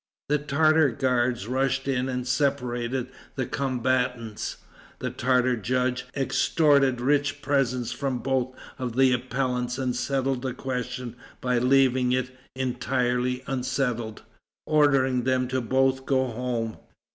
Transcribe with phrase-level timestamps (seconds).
[0.29, 4.57] The Tartar guard rushed in and separated the combatants.
[4.97, 11.15] The Tartar judge extorted rich presents from both of the appellants and settled the question
[11.39, 14.23] by leaving it entirely unsettled,
[14.65, 16.77] ordering them both to go home.